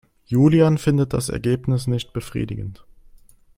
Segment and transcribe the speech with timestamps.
[0.25, 2.83] Julian findet das Ergebnis nicht befriedigend.